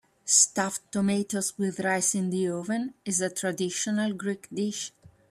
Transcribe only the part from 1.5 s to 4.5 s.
with rice in the oven, is a traditional Greek